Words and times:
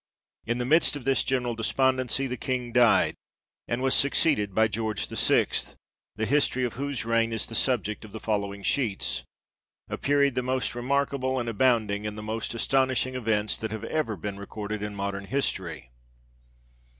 In 0.47 0.57
the 0.57 0.65
midst 0.65 0.95
of 0.95 1.03
this 1.05 1.23
general 1.23 1.53
despondency 1.53 2.25
the 2.25 2.35
King 2.35 2.71
died, 2.71 3.13
and 3.67 3.83
was 3.83 3.93
succeeded 3.93 4.55
by 4.55 4.67
George 4.67 5.07
VI. 5.09 5.45
the 6.15 6.25
history 6.25 6.63
of 6.63 6.73
whose 6.73 7.05
reign 7.05 7.31
is 7.31 7.45
the 7.45 7.53
subject 7.53 8.03
of 8.03 8.11
the 8.11 8.19
following 8.19 8.63
sheets; 8.63 9.23
a 9.89 9.99
period 9.99 10.33
the 10.33 10.41
most 10.41 10.73
remarkable, 10.73 11.37
and 11.39 11.47
abounding 11.47 12.05
in 12.05 12.15
the 12.15 12.23
most 12.23 12.55
astonishing 12.55 13.13
events, 13.13 13.55
that 13.57 13.69
have 13.71 13.83
ever 13.83 14.17
been 14.17 14.39
recorded 14.39 14.81
in 14.81 14.95
modern 14.95 15.25
history. 15.25 15.91